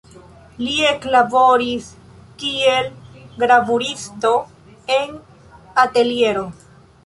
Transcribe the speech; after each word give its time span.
Li 0.67 0.71
eklaboris 0.91 1.89
kiel 2.43 2.89
gravuristo 3.45 4.35
en 4.99 5.17
ateliero. 5.89 6.47